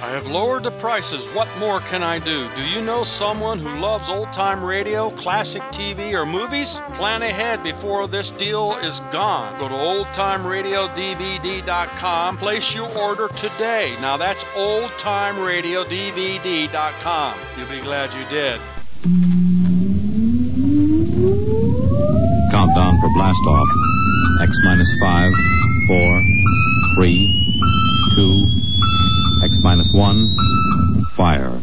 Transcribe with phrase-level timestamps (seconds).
[0.00, 1.26] I have lowered the prices.
[1.34, 2.48] What more can I do?
[2.54, 6.78] Do you know someone who loves old time radio, classic TV, or movies?
[6.92, 9.58] Plan ahead before this deal is gone.
[9.58, 12.38] Go to oldtimeradiodvd.com.
[12.38, 13.92] Place your order today.
[14.00, 17.34] Now that's oldtimeradiodvd.com.
[17.56, 18.60] You'll be glad you did.
[22.52, 23.68] Countdown for blast off.
[24.42, 25.32] X minus five,
[25.88, 26.22] four,
[26.94, 27.28] three,
[28.14, 28.46] two,
[29.62, 30.36] minus one,
[31.16, 31.62] fire.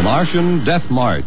[0.00, 1.24] The Martian Death March.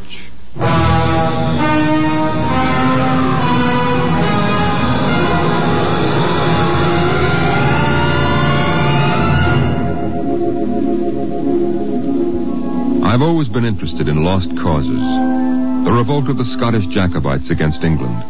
[13.05, 14.89] I've always been interested in lost causes.
[14.89, 18.23] The revolt of the Scottish Jacobites against England,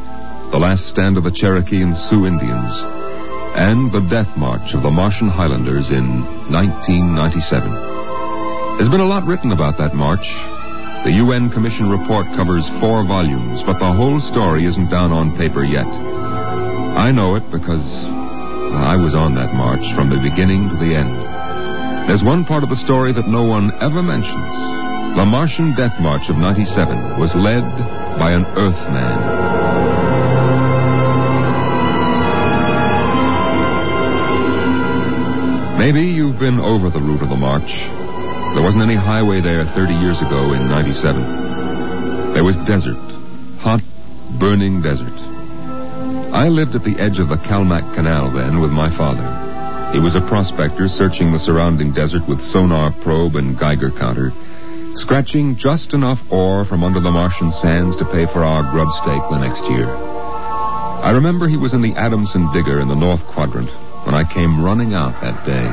[0.52, 2.82] the last stand of the Cherokee and Sioux Indians,
[3.56, 7.93] and the death march of the Martian Highlanders in 1997.
[8.78, 10.26] There's been a lot written about that march.
[11.06, 15.64] The UN Commission report covers four volumes, but the whole story isn't down on paper
[15.64, 15.86] yet.
[15.86, 17.86] I know it because
[18.74, 21.14] I was on that march from the beginning to the end.
[22.10, 24.52] There's one part of the story that no one ever mentions.
[25.16, 27.62] The Martian Death March of 97 was led
[28.18, 29.54] by an Earthman.
[35.78, 38.03] Maybe you've been over the route of the march.
[38.54, 42.34] There wasn't any highway there 30 years ago in 97.
[42.34, 42.98] There was desert.
[43.60, 43.82] Hot,
[44.40, 45.14] burning desert.
[46.34, 49.26] I lived at the edge of the Calmac Canal then with my father.
[49.94, 54.32] He was a prospector searching the surrounding desert with sonar probe and Geiger counter,
[54.96, 59.22] scratching just enough ore from under the Martian sands to pay for our grub stake
[59.30, 59.86] the next year.
[59.86, 63.70] I remember he was in the Adamson digger in the North Quadrant
[64.06, 65.70] when I came running out that day.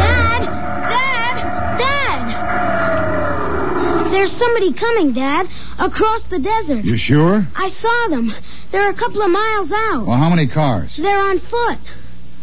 [0.00, 0.42] Dad!
[0.90, 1.36] Dad!
[1.78, 2.26] Dad!
[4.20, 5.46] There's somebody coming, Dad,
[5.78, 6.84] across the desert.
[6.84, 7.40] You sure?
[7.56, 8.30] I saw them.
[8.70, 10.04] They're a couple of miles out.
[10.06, 10.92] Well, how many cars?
[11.00, 11.80] They're on foot.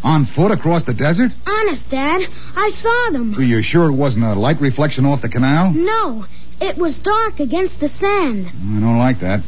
[0.02, 1.30] On foot across the desert?
[1.46, 2.22] Honest, Dad.
[2.56, 3.36] I saw them.
[3.38, 5.70] Are you sure it wasn't a light reflection off the canal?
[5.70, 6.26] No,
[6.60, 8.48] it was dark against the sand.
[8.48, 9.46] I don't like that.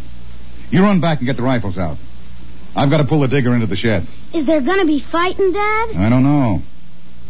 [0.71, 1.97] You run back and get the rifles out.
[2.77, 4.07] I've got to pull the digger into the shed.
[4.33, 5.99] Is there gonna be fighting, Dad?
[5.99, 6.63] I don't know.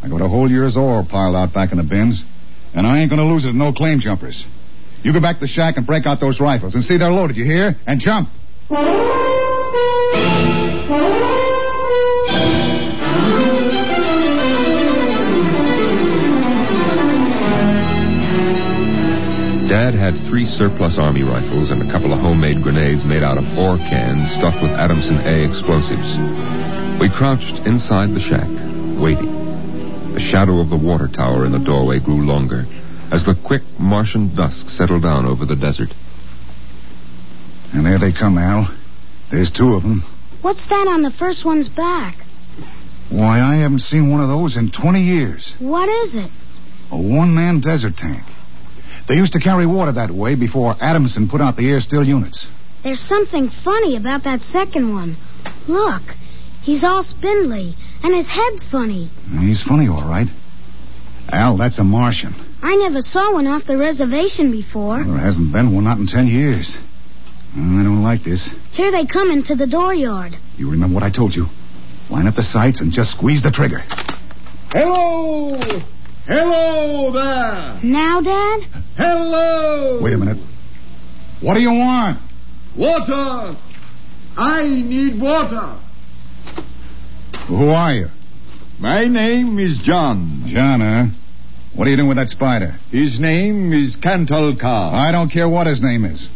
[0.02, 2.22] I got a whole year's ore piled out back in the bins,
[2.74, 4.44] and I ain't going to lose it to no claim jumpers.
[5.02, 7.36] You go back to the shack and break out those rifles and see they're loaded,
[7.36, 7.74] you hear?
[7.86, 8.28] And jump.
[19.70, 23.44] Dad had three surplus army rifles and a couple of homemade grenades made out of
[23.56, 26.18] ore cans stuffed with Adamson A explosives.
[27.00, 28.50] We crouched inside the shack,
[29.00, 29.32] waiting.
[30.12, 32.66] The shadow of the water tower in the doorway grew longer
[33.12, 35.90] as the quick Martian dusk settled down over the desert.
[37.72, 38.68] And there they come, Al.
[39.30, 40.02] There's two of them.
[40.42, 42.16] What's that on the first one's back?
[43.10, 45.54] Why, I haven't seen one of those in 20 years.
[45.58, 46.30] What is it?
[46.90, 48.22] A one-man desert tank.
[49.08, 52.46] They used to carry water that way before Adamson put out the air still units.
[52.82, 55.16] There's something funny about that second one.
[55.68, 56.02] Look,
[56.62, 59.10] he's all spindly, and his head's funny.
[59.40, 60.28] He's funny, all right.
[61.30, 62.34] Al, that's a Martian.
[62.62, 65.02] I never saw one off the reservation before.
[65.02, 66.76] There hasn't been one, not in 10 years.
[67.56, 68.48] Mm, I don't like this.
[68.72, 70.34] Here they come into the dooryard.
[70.56, 71.46] You remember what I told you?
[72.10, 73.80] Line up the sights and just squeeze the trigger.
[74.70, 75.58] Hello!
[76.26, 77.80] Hello there!
[77.82, 78.60] Now, Dad?
[78.96, 80.00] Hello!
[80.02, 80.36] Wait a minute.
[81.40, 82.18] What do you want?
[82.76, 83.56] Water!
[84.36, 85.80] I need water.
[87.48, 88.06] Who are you?
[88.78, 90.44] My name is John.
[90.46, 91.19] John, huh?
[91.76, 92.72] What are you doing with that spider?
[92.90, 94.92] His name is Cantal Car.
[94.94, 96.28] I don't care what his name is.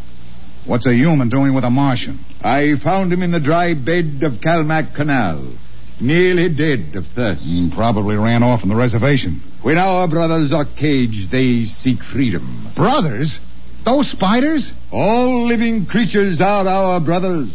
[0.64, 2.24] What's a human doing with a Martian?
[2.42, 5.56] I found him in the dry bed of Calmac Canal,
[6.00, 7.42] nearly dead of thirst.
[7.42, 9.42] He probably ran off from the reservation.
[9.62, 12.72] When our brothers are caged, they seek freedom.
[12.76, 13.38] Brothers?
[13.84, 14.72] Those spiders?
[14.92, 17.50] All living creatures are our brothers.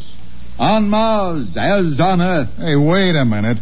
[0.60, 2.50] On Mars, as on Earth.
[2.58, 3.58] Hey, wait a minute.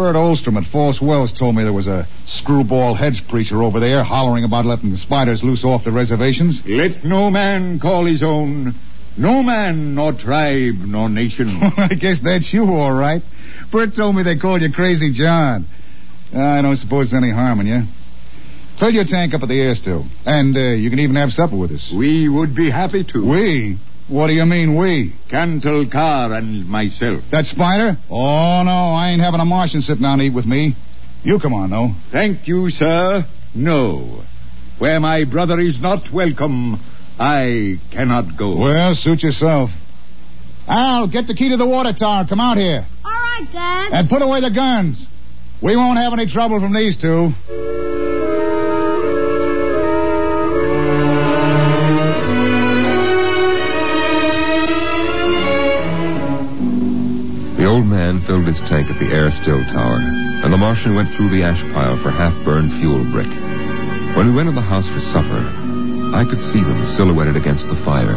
[0.00, 4.02] Bert Olstrom at False Wells told me there was a screwball hedge preacher over there
[4.02, 6.62] hollering about letting the spiders loose off the reservations.
[6.64, 8.72] Let no man call his own.
[9.18, 11.48] No man, nor tribe, nor nation.
[11.76, 13.20] I guess that's you, all right.
[13.70, 15.66] Bert told me they called you Crazy John.
[16.34, 17.82] I don't suppose there's any harm in you.
[18.78, 20.06] Fill your tank up at the air still.
[20.24, 21.92] And uh, you can even have supper with us.
[21.94, 23.20] we would be happy to.
[23.20, 23.76] We?
[24.10, 25.14] What do you mean, we?
[25.30, 27.22] Cantal Car and myself.
[27.30, 27.96] That spider?
[28.10, 30.74] Oh, no, I ain't having a Martian sit down and eat with me.
[31.22, 31.90] You come on, though.
[32.10, 33.24] Thank you, sir.
[33.54, 34.24] No.
[34.80, 36.80] Where my brother is not welcome,
[37.20, 38.58] I cannot go.
[38.58, 39.70] Well, suit yourself.
[40.66, 42.26] Al, get the key to the water tower.
[42.28, 42.84] Come out here.
[43.04, 43.92] All right, Dad.
[43.92, 45.06] And put away the guns.
[45.62, 47.30] We won't have any trouble from these two.
[58.30, 61.62] Filled his tank at the air still tower, and the Martian went through the ash
[61.74, 63.26] pile for half burned fuel brick.
[64.14, 65.42] When we went to the house for supper,
[66.14, 68.14] I could see them silhouetted against the fire.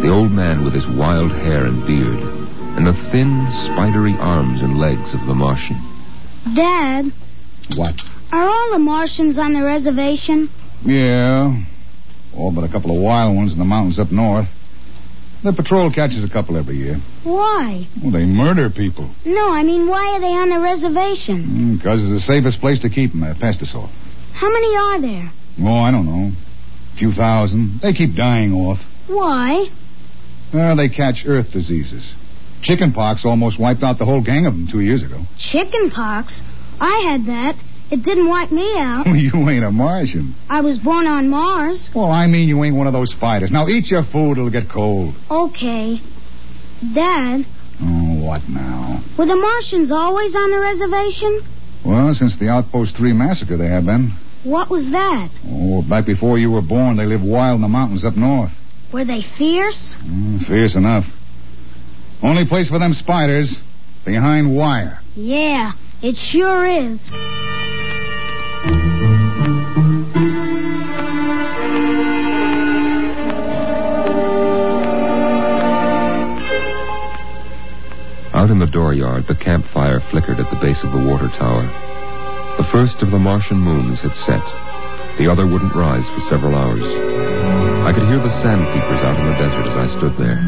[0.00, 2.16] The old man with his wild hair and beard,
[2.80, 5.76] and the thin, spidery arms and legs of the Martian.
[6.56, 7.12] Dad,
[7.76, 8.00] What?
[8.32, 10.48] are all the Martians on the reservation?
[10.82, 11.60] Yeah.
[12.34, 14.48] All but a couple of wild ones in the mountains up north.
[15.42, 16.96] The patrol catches a couple every year.
[17.24, 17.86] Why?
[18.02, 19.10] Well, they murder people.
[19.24, 21.76] No, I mean, why are they on the reservation?
[21.78, 23.22] Because it's the safest place to keep them.
[23.22, 23.90] Uh, pass this off.
[24.34, 25.30] How many are there?
[25.62, 26.32] Oh, I don't know.
[26.92, 27.80] A few thousand.
[27.82, 28.78] They keep dying off.
[29.08, 29.66] Why?
[30.52, 32.12] Well, they catch earth diseases.
[32.62, 35.22] Chicken pox almost wiped out the whole gang of them two years ago.
[35.38, 36.42] Chicken pox?
[36.80, 37.56] I had that.
[37.90, 39.06] It didn't wipe me out.
[39.14, 40.34] you ain't a Martian.
[40.48, 41.90] I was born on Mars.
[41.94, 43.50] Well, I mean you ain't one of those fighters.
[43.50, 45.14] Now eat your food, it'll get cold.
[45.30, 45.98] Okay.
[46.94, 47.44] Dad,
[47.82, 49.02] Oh, what now?
[49.18, 51.40] were the Martians always on the reservation?
[51.84, 54.12] Well, since the Outpost 3 massacre, they have been.
[54.44, 55.28] What was that?
[55.46, 58.50] Oh, back before you were born, they lived wild in the mountains up north.
[58.92, 59.96] Were they fierce?
[60.04, 61.04] Mm, fierce enough.
[62.22, 63.56] Only place for them spiders,
[64.04, 64.98] behind wire.
[65.14, 65.72] Yeah,
[66.02, 67.10] it sure is.
[79.26, 81.68] The the campfire flickered at the base of the water tower.
[82.56, 84.42] The first of the Martian moons had set.
[85.18, 86.84] The other wouldn't rise for several hours.
[87.84, 90.40] I could hear the sandpeepers out in the desert as I stood there.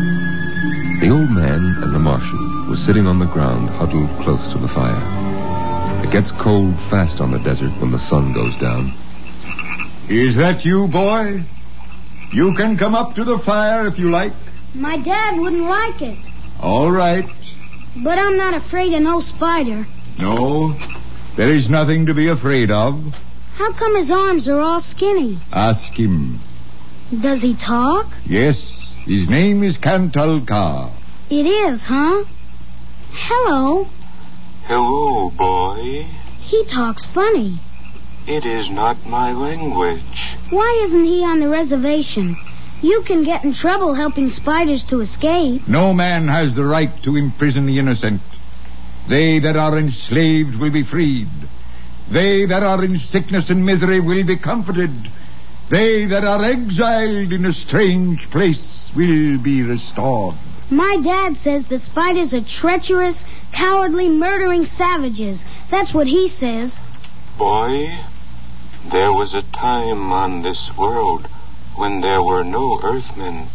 [1.05, 4.73] The old man and the Martian was sitting on the ground, huddled close to the
[4.73, 5.05] fire.
[6.05, 8.89] It gets cold fast on the desert when the sun goes down.
[10.09, 11.45] Is that you, boy?
[12.33, 14.33] You can come up to the fire if you like.
[14.75, 16.19] My dad wouldn't like it.
[16.61, 17.27] All right.
[17.97, 19.87] But I'm not afraid of no spider.
[20.19, 20.75] No,
[21.37, 22.95] there is nothing to be afraid of.
[23.57, 25.39] How come his arms are all skinny?
[25.53, 26.41] Ask him.
[27.23, 28.07] Does he talk?
[28.25, 28.57] Yes,
[29.05, 30.95] his name is Cantal Car.
[31.31, 32.25] It is, huh?
[33.11, 33.85] Hello.
[34.65, 36.07] Hello, boy.
[36.41, 37.59] He talks funny.
[38.27, 40.37] It is not my language.
[40.51, 42.37] Why isn't he on the reservation?
[42.83, 45.69] You can get in trouble helping spiders to escape.
[45.69, 48.21] No man has the right to imprison the innocent.
[49.09, 51.29] They that are enslaved will be freed.
[52.13, 54.91] They that are in sickness and misery will be comforted.
[55.71, 60.35] They that are exiled in a strange place will be restored.
[60.69, 63.25] My dad says the spiders are treacherous,
[63.55, 65.45] cowardly, murdering savages.
[65.71, 66.81] That's what he says.
[67.39, 67.97] Boy,
[68.91, 71.29] there was a time on this world
[71.77, 73.49] when there were no Earthmen,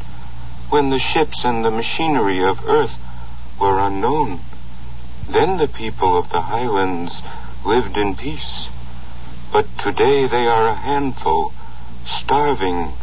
[0.70, 2.98] when the ships and the machinery of Earth
[3.60, 4.40] were unknown.
[5.32, 7.22] Then the people of the highlands
[7.66, 8.68] lived in peace.
[9.52, 11.54] But today they are a handful,
[12.06, 12.94] starving,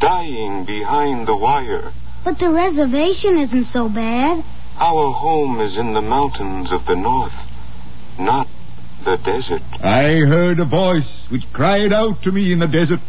[0.00, 1.92] dying behind the wire.
[2.24, 4.44] But the reservation isn't so bad.
[4.78, 7.32] Our home is in the mountains of the north,
[8.18, 8.48] not
[9.04, 9.62] the desert.
[9.82, 13.00] I heard a voice which cried out to me in the desert,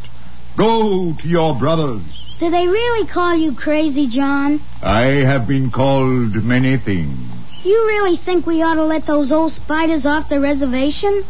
[0.58, 2.02] Go to your brothers.
[2.40, 4.60] Do they really call you crazy, John?
[4.82, 7.16] I have been called many things.
[7.64, 11.24] You really think we ought to let those old spiders off the reservation?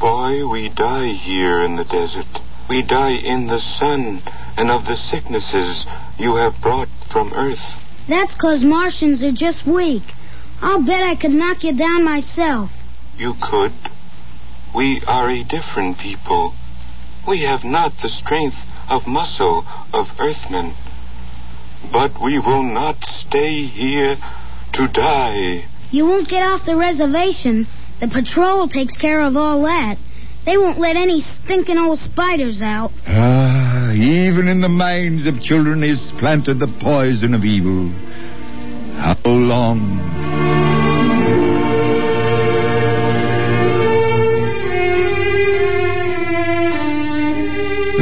[0.00, 2.26] Boy, we die here in the desert.
[2.68, 4.20] We die in the sun
[4.56, 5.86] and of the sicknesses
[6.18, 7.62] you have brought from Earth.
[8.08, 10.02] That's 'cause Martians are just weak.
[10.60, 12.70] I'll bet I could knock you down myself.
[13.16, 13.74] You could.
[14.74, 16.54] We are a different people.
[17.28, 18.58] We have not the strength
[18.90, 20.74] of muscle of Earthmen.
[21.92, 24.16] But we will not stay here
[24.74, 25.64] to die.
[25.90, 27.66] You won't get off the reservation.
[28.00, 29.96] The patrol takes care of all that.
[30.44, 32.90] They won't let any stinking old spiders out.
[33.06, 37.90] Ah, even in the minds of children is planted the poison of evil.
[38.98, 40.21] How long?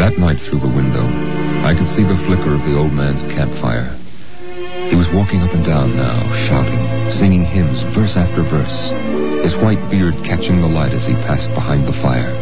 [0.01, 1.05] That night through the window,
[1.61, 3.93] I could see the flicker of the old man's campfire.
[4.89, 6.81] He was walking up and down now, shouting,
[7.13, 8.89] singing hymns, verse after verse,
[9.45, 12.33] his white beard catching the light as he passed behind the fire.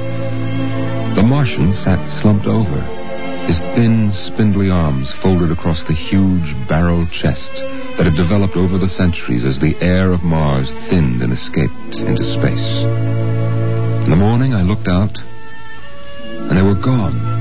[1.19, 2.79] The Martian sat slumped over,
[3.51, 7.51] his thin, spindly arms folded across the huge barrel chest
[7.99, 12.23] that had developed over the centuries as the air of Mars thinned and escaped into
[12.23, 12.87] space.
[14.07, 15.19] In the morning, I looked out,
[16.47, 17.38] and they were gone.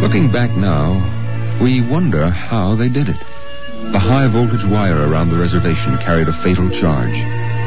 [0.00, 0.96] Looking back now,
[1.62, 3.18] we wonder how they did it.
[3.92, 7.16] The high voltage wire around the reservation carried a fatal charge.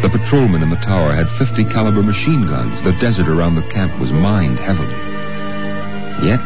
[0.02, 2.84] The patrolmen in the tower had 50 caliber machine guns.
[2.84, 4.98] The desert around the camp was mined heavily.
[6.26, 6.42] Yet,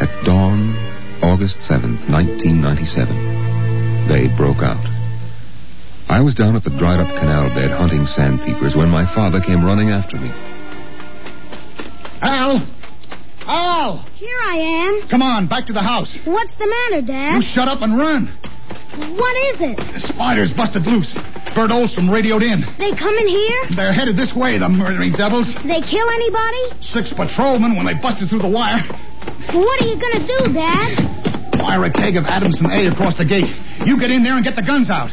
[0.00, 0.74] at dawn,
[1.22, 4.84] August 7th, 1997, they broke out.
[6.08, 9.64] I was down at the dried up canal bed hunting sandpeepers when my father came
[9.64, 10.55] running after me.
[12.22, 12.66] Al!
[13.46, 13.98] Al!
[14.16, 14.56] Here I
[14.88, 15.08] am.
[15.08, 16.18] Come on, back to the house.
[16.24, 17.36] What's the matter, Dad?
[17.36, 18.26] You shut up and run.
[18.96, 19.76] What is it?
[19.76, 21.14] The spiders busted loose.
[21.54, 22.64] Bert Olstrom radioed in.
[22.80, 23.60] They come in here?
[23.76, 25.52] They're headed this way, the murdering devils.
[25.62, 26.64] They kill anybody?
[26.80, 28.80] Six patrolmen when they busted through the wire.
[29.52, 31.56] What are you gonna do, Dad?
[31.60, 33.52] Fire a keg of Adamson A across the gate.
[33.84, 35.12] You get in there and get the guns out.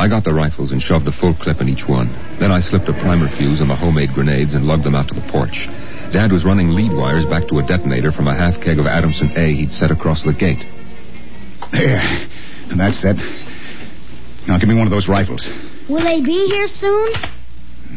[0.00, 2.08] I got the rifles and shoved a full clip in each one.
[2.40, 5.14] Then I slipped a primer fuse on the homemade grenades and lugged them out to
[5.14, 5.68] the porch.
[6.08, 9.28] Dad was running lead wires back to a detonator from a half keg of Adamson
[9.36, 10.64] A he'd set across the gate.
[11.68, 12.00] There.
[12.72, 13.20] And that's it.
[14.48, 15.44] Now give me one of those rifles.
[15.84, 17.12] Will they be here soon?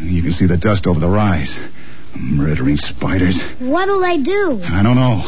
[0.03, 1.55] You can see the dust over the rise.
[2.19, 3.39] Murdering spiders.
[3.63, 4.59] What'll they do?
[4.59, 5.23] I don't know.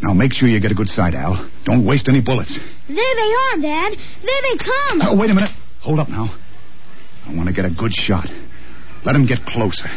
[0.00, 1.36] Now make sure you get a good sight, Al.
[1.68, 2.56] Don't waste any bullets.
[2.88, 3.92] There they are, Dad.
[3.92, 4.98] There they come.
[5.04, 5.52] Oh, wait a minute.
[5.82, 6.28] Hold up now.
[7.26, 8.28] I want to get a good shot.
[9.04, 9.88] Let him get closer.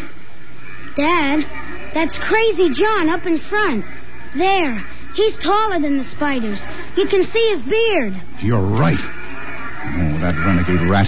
[0.96, 1.46] Dad,
[1.94, 3.86] that's Crazy John up in front.
[4.36, 4.84] There.
[5.16, 6.66] He's taller than the spiders.
[6.98, 8.14] You can see his beard.
[8.42, 9.00] You're right.
[9.00, 11.08] Oh, that renegade rat.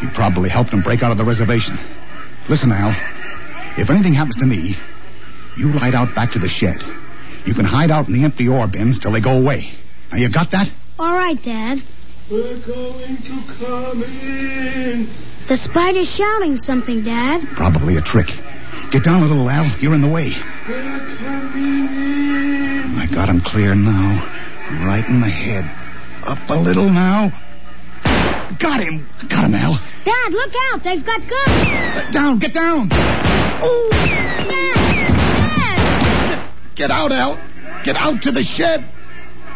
[0.00, 1.76] He probably helped him break out of the reservation.
[2.48, 2.94] Listen, Al.
[3.78, 4.76] If anything happens to me,
[5.56, 6.82] you ride out back to the shed.
[7.46, 9.72] You can hide out in the empty ore bins till they go away.
[10.12, 10.68] Now, you got that?
[10.98, 11.78] All right, Dad.
[12.30, 15.08] We're going to come in.
[15.48, 17.42] The spider's shouting something, Dad.
[17.56, 18.28] Probably a trick.
[18.90, 19.66] Get down a little, Al.
[19.80, 20.32] You're in the way.
[20.68, 22.96] We're coming in.
[22.96, 24.22] I got him clear now.
[24.86, 25.64] Right in the head.
[26.24, 27.30] Up a little now.
[28.60, 29.06] Got him.
[29.28, 29.74] Got him, Al.
[30.04, 30.84] Dad, look out.
[30.84, 31.30] They've got guns.
[31.48, 32.38] Uh, Down.
[32.38, 32.88] Get down.
[32.92, 34.48] Oh, Dad.
[35.58, 36.50] Dad.
[36.76, 37.36] get out, Al.
[37.84, 38.88] Get out to the shed.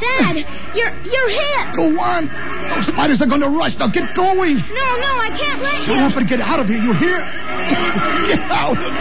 [0.00, 0.36] Dad,
[0.74, 1.76] you're you're hit.
[1.76, 2.28] Go on.
[2.74, 3.76] Those spiders are going to rush.
[3.78, 4.56] Now get going.
[4.56, 6.02] No, no, I can't let Shut you.
[6.02, 6.78] up and get out of here.
[6.78, 7.18] You hear?
[8.28, 8.92] get out of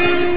[0.00, 0.32] here.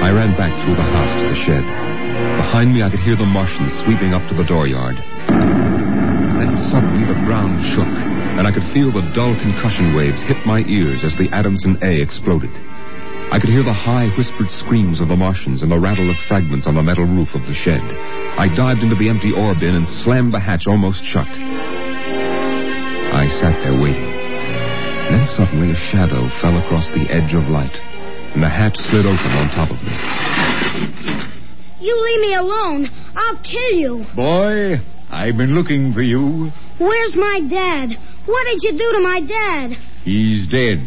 [0.00, 1.64] I ran back through the house to the shed.
[2.38, 4.96] Behind me, I could hear the Martians sweeping up to the dooryard.
[6.58, 10.66] Then suddenly the ground shook, and I could feel the dull concussion waves hit my
[10.66, 12.50] ears as the Adamson A exploded.
[13.30, 16.66] I could hear the high, whispered screams of the Martians and the rattle of fragments
[16.66, 17.82] on the metal roof of the shed.
[18.36, 21.30] I dived into the empty ore bin and slammed the hatch almost shut.
[23.14, 24.10] I sat there waiting.
[25.14, 27.78] Then suddenly a shadow fell across the edge of light,
[28.34, 29.94] and the hatch slid open on top of me.
[31.78, 32.90] You leave me alone.
[33.14, 34.04] I'll kill you.
[34.16, 36.50] Boy, I've been looking for you.
[36.78, 37.90] Where's my dad?
[38.26, 39.70] What did you do to my dad?
[40.04, 40.78] He's dead.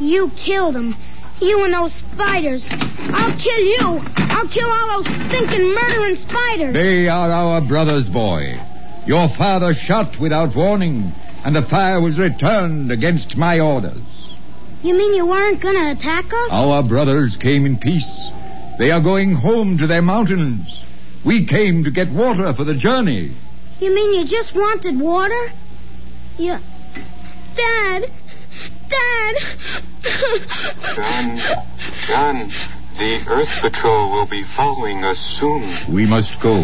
[0.00, 0.94] You killed him.
[1.40, 2.66] You and those spiders.
[2.70, 4.00] I'll kill you.
[4.16, 6.74] I'll kill all those stinking murdering spiders.
[6.74, 8.54] They are our brothers, boy.
[9.06, 11.12] Your father shot without warning,
[11.44, 14.02] and the fire was returned against my orders.
[14.82, 16.48] You mean you weren't gonna attack us?
[16.50, 18.30] Our brothers came in peace.
[18.78, 20.84] They are going home to their mountains.
[21.24, 23.36] We came to get water for the journey.
[23.82, 25.50] You mean you just wanted water?
[26.38, 26.56] You.
[27.56, 28.02] Dad!
[28.88, 29.34] Dad!
[30.94, 31.38] John,
[32.06, 32.52] John,
[32.96, 35.92] the Earth Patrol will be following us soon.
[35.92, 36.62] We must go.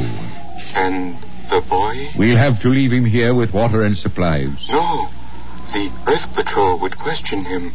[0.79, 1.19] And
[1.51, 2.07] the boy?
[2.17, 4.69] We'll have to leave him here with water and supplies.
[4.71, 5.09] No.
[5.75, 7.73] The Earth Patrol would question him.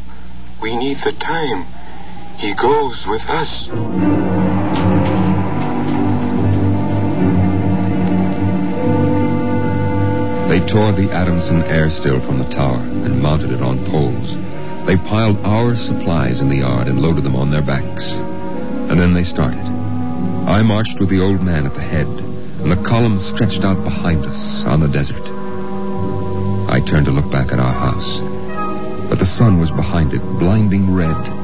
[0.62, 1.66] We need the time.
[2.38, 3.68] He goes with us.
[10.68, 14.34] Tore the Adamson air still from the tower and mounted it on poles.
[14.86, 18.12] They piled our supplies in the yard and loaded them on their backs.
[18.12, 19.64] And then they started.
[20.48, 24.26] I marched with the old man at the head, and the column stretched out behind
[24.26, 25.24] us on the desert.
[26.70, 28.20] I turned to look back at our house,
[29.10, 31.43] but the sun was behind it, blinding red.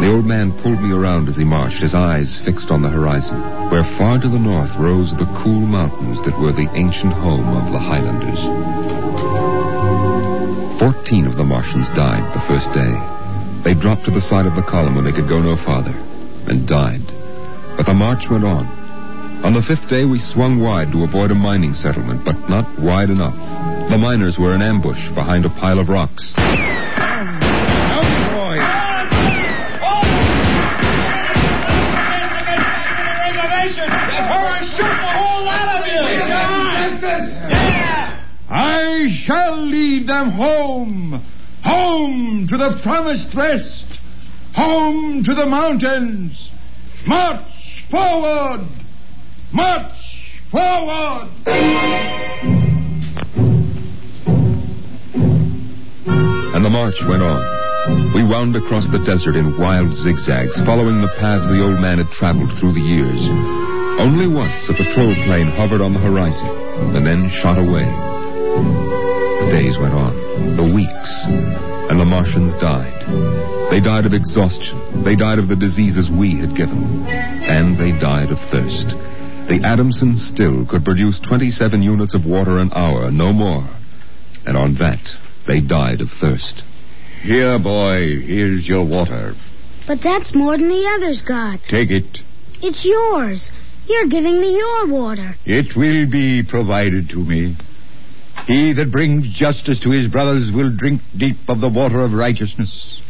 [0.00, 3.40] The old man pulled me around as he marched, his eyes fixed on the horizon,
[3.70, 7.72] where far to the north rose the cool mountains that were the ancient home of
[7.72, 8.42] the Highlanders.
[10.78, 12.92] Fourteen of the Martians died the first day.
[13.64, 15.94] They dropped to the side of the column when they could go no farther,
[16.48, 17.00] and died.
[17.76, 18.66] But the march went on.
[19.44, 23.10] On the fifth day, we swung wide to avoid a mining settlement, but not wide
[23.10, 23.36] enough.
[23.88, 26.32] The miners were in ambush behind a pile of rocks.
[39.24, 41.24] Shall lead them home,
[41.64, 43.98] home to the promised rest,
[44.54, 46.50] home to the mountains.
[47.06, 48.68] March forward!
[49.52, 51.30] March forward!
[56.54, 58.12] And the march went on.
[58.14, 62.10] We wound across the desert in wild zigzags, following the paths the old man had
[62.10, 63.28] traveled through the years.
[64.00, 66.48] Only once a patrol plane hovered on the horizon
[66.94, 67.88] and then shot away.
[69.74, 72.94] Days went on, the weeks, and the Martians died.
[73.70, 75.02] They died of exhaustion.
[75.02, 77.06] They died of the diseases we had given them.
[77.06, 78.86] And they died of thirst.
[79.50, 83.66] The Adamson still could produce 27 units of water an hour, no more.
[84.46, 85.02] And on that,
[85.48, 86.62] they died of thirst.
[87.22, 89.34] Here, boy, here's your water.
[89.88, 91.58] But that's more than the others got.
[91.68, 92.18] Take it.
[92.62, 93.50] It's yours.
[93.88, 95.34] You're giving me your water.
[95.44, 97.56] It will be provided to me.
[98.46, 103.00] He that brings justice to his brothers will drink deep of the water of righteousness.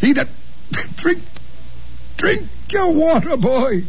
[0.00, 0.28] He that
[0.96, 1.22] drink
[2.16, 3.82] drink your water, boy.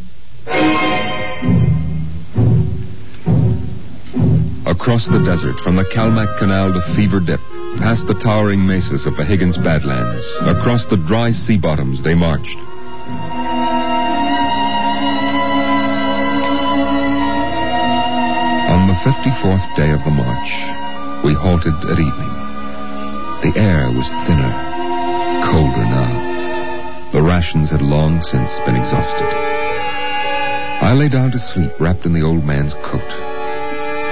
[4.66, 7.40] Across the desert, from the Kalmak Canal to Fever Dip,
[7.78, 12.58] past the towering mesas of the Higgins Badlands, across the dry sea bottoms they marched.
[19.02, 20.50] 54th day of the march,
[21.26, 22.34] we halted at evening.
[23.42, 24.54] The air was thinner,
[25.42, 27.10] colder now.
[27.10, 29.26] The rations had long since been exhausted.
[29.26, 33.10] I lay down to sleep wrapped in the old man's coat.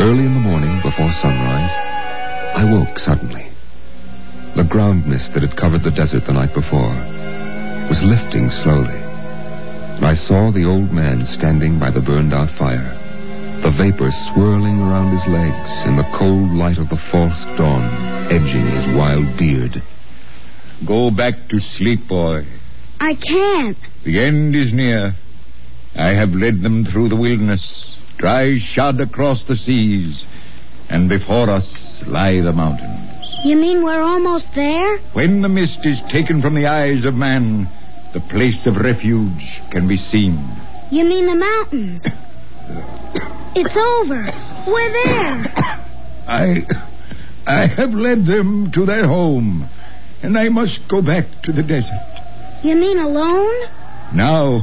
[0.02, 1.70] Early in the morning, before sunrise,
[2.58, 3.46] I woke suddenly.
[4.56, 6.90] The ground mist that had covered the desert the night before
[7.86, 8.98] was lifting slowly.
[8.98, 12.99] And I saw the old man standing by the burned out fire,
[13.62, 17.84] the vapor swirling around his legs in the cold light of the false dawn,
[18.32, 19.82] edging his wild beard.
[20.86, 22.44] Go back to sleep, boy.
[22.98, 23.76] I can't.
[24.04, 25.12] The end is near.
[25.94, 30.24] I have led them through the wilderness, dry shod across the seas,
[30.88, 33.28] and before us lie the mountains.
[33.44, 34.98] You mean we're almost there?
[35.12, 37.68] When the mist is taken from the eyes of man,
[38.14, 40.38] the place of refuge can be seen.
[40.90, 42.06] You mean the mountains?
[43.54, 44.26] It's over.
[44.70, 45.52] We're there.
[46.28, 46.66] I
[47.46, 49.68] I have led them to their home,
[50.22, 52.20] and I must go back to the desert.
[52.62, 53.68] You mean alone?
[54.14, 54.60] Now,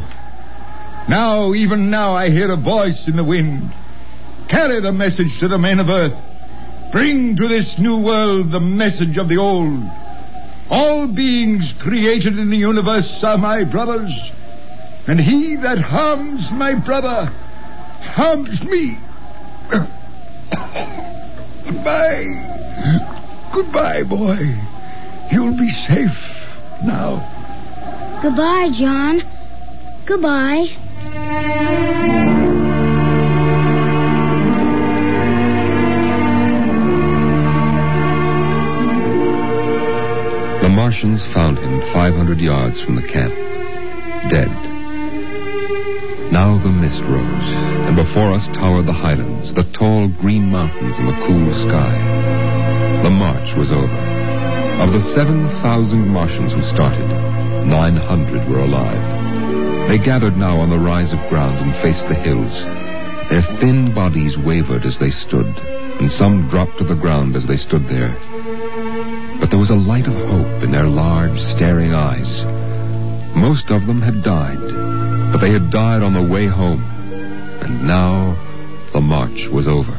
[1.09, 3.71] now, even now, I hear a voice in the wind.
[4.49, 6.13] Carry the message to the men of earth.
[6.93, 9.83] Bring to this new world the message of the old.
[10.69, 14.13] All beings created in the universe are my brothers,
[15.07, 17.33] and he that harms my brother
[18.07, 18.97] harms me.
[21.65, 22.25] Goodbye.
[23.53, 24.37] Goodbye, boy.
[25.31, 26.17] You'll be safe
[26.83, 27.33] now.
[28.21, 29.21] Goodbye, John.
[30.05, 30.65] Goodbye.
[40.61, 43.33] The Martians found him 500 yards from the camp,
[44.29, 44.76] dead.
[46.31, 47.49] Now the mist rose,
[47.87, 51.95] and before us towered the highlands, the tall green mountains and the cool sky.
[53.01, 54.01] The march was over.
[54.83, 57.07] Of the 7,000 Martians who started,
[57.65, 59.87] 900 were alive.
[59.87, 62.63] They gathered now on the rise of ground and faced the hills.
[63.29, 67.57] Their thin bodies wavered as they stood, and some dropped to the ground as they
[67.57, 68.11] stood there.
[69.39, 72.43] But there was a light of hope in their large, staring eyes.
[73.37, 74.57] Most of them had died,
[75.31, 76.81] but they had died on the way home.
[77.61, 78.33] And now
[78.93, 79.93] the march was over.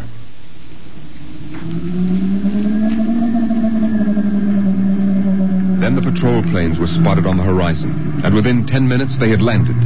[5.80, 9.40] Then the patrol planes were spotted on the horizon, and within ten minutes they had
[9.40, 9.76] landed.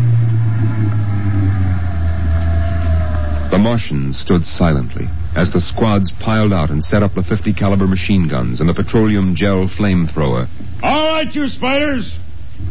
[3.53, 7.87] The Martians stood silently as the squads piled out and set up the 50 caliber
[7.87, 10.49] machine guns and the petroleum gel flamethrower.
[10.83, 12.17] All right, you spiders.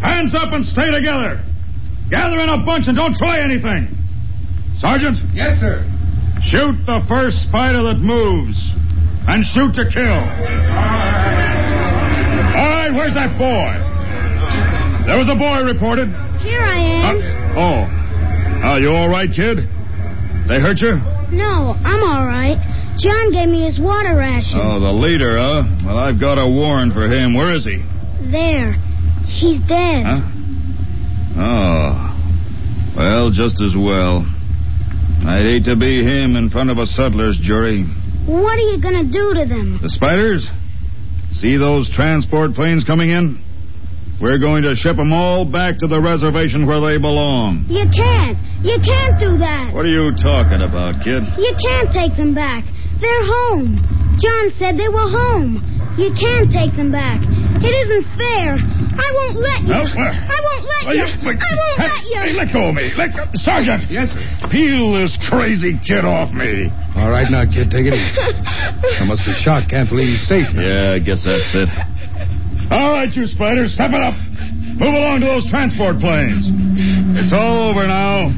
[0.02, 1.42] Hands up and stay together.
[2.10, 3.88] Gather in a bunch and don't try anything.
[4.78, 5.18] Sergeant?
[5.34, 5.86] Yes, sir.
[6.44, 8.58] Shoot the first spider that moves.
[9.28, 10.22] And shoot to kill.
[12.52, 13.78] All right, where's that boy?
[15.06, 16.10] There was a boy reported.
[16.42, 17.16] Here I am.
[17.22, 17.86] Uh, oh.
[18.66, 19.58] Are you all right, kid?
[20.50, 20.98] They hurt you?
[21.32, 22.58] No, I'm all right.
[22.98, 24.60] John gave me his water ration.
[24.62, 25.64] Oh, the leader, huh?
[25.86, 27.34] Well, I've got a warrant for him.
[27.34, 27.82] Where is he?
[28.30, 28.76] There.
[29.32, 30.04] He's dead.
[30.06, 30.22] Huh?
[31.38, 32.94] Oh.
[32.98, 34.28] Well, just as well.
[35.26, 37.86] I'd hate to be him in front of a settler's jury.
[38.28, 39.80] What are you going to do to them?
[39.82, 40.50] The spiders?
[41.34, 43.42] See those transport planes coming in?
[44.22, 47.66] We're going to ship them all back to the reservation where they belong.
[47.70, 48.38] You can't.
[48.62, 49.74] You can't do that.
[49.74, 51.26] What are you talking about, kid?
[51.42, 52.62] You can't take them back.
[53.02, 53.82] They're home.
[54.22, 55.58] John said they were home.
[55.98, 57.18] You can't take them back.
[57.26, 58.62] It isn't fair.
[58.92, 59.68] I won't let you.
[59.72, 61.06] No, uh, I won't let well, you.
[61.08, 62.20] you- but- I won't hey, let you.
[62.22, 62.92] Hey, let go of me.
[62.98, 63.24] Let go.
[63.36, 63.90] Sergeant!
[63.90, 64.20] Yes, sir.
[64.52, 66.70] Peel this crazy kid off me.
[66.96, 68.20] All right, now, kid, take it easy.
[69.00, 69.70] I must be shot.
[69.70, 70.48] Can't believe he's safe.
[70.54, 71.70] Yeah, I guess that's it.
[72.72, 74.16] All right, you spiders, step it up.
[74.80, 76.50] Move along to those transport planes.
[77.20, 78.32] It's all over now.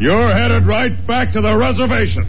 [0.00, 2.26] You're headed right back to the reservation.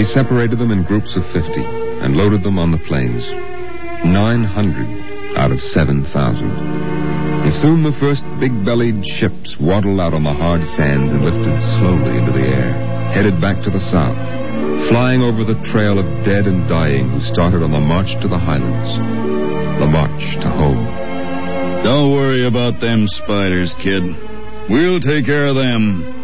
[0.00, 3.30] They separated them in groups of 50 and loaded them on the planes.
[4.08, 6.08] 900 out of 7,000.
[6.48, 11.60] And soon the first big bellied ships waddled out on the hard sands and lifted
[11.76, 12.72] slowly into the air,
[13.12, 14.16] headed back to the south,
[14.88, 18.38] flying over the trail of dead and dying who started on the march to the
[18.38, 18.96] highlands,
[19.80, 20.80] the march to home.
[21.84, 24.16] Don't worry about them spiders, kid.
[24.70, 26.19] We'll take care of them.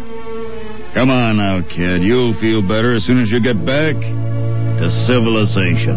[0.93, 2.01] Come on now, kid.
[2.01, 5.95] You'll feel better as soon as you get back to civilization.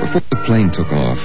[0.00, 1.18] Before the plane took off,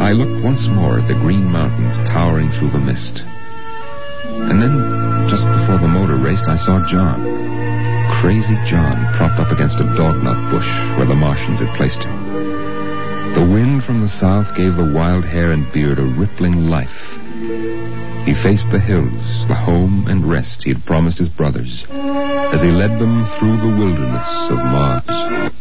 [0.00, 3.22] I looked once more at the green mountains towering through the mist.
[3.22, 7.20] And then, just before the motor raced, I saw John.
[8.20, 10.68] Crazy John propped up against a dognut bush
[10.98, 12.19] where the Martians had placed him.
[13.34, 17.16] The wind from the south gave the wild hair and beard a rippling life.
[18.26, 22.70] He faced the hills, the home and rest he had promised his brothers, as he
[22.70, 25.52] led them through the wilderness of Mars.